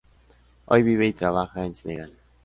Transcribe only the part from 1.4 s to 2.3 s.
en Senegal.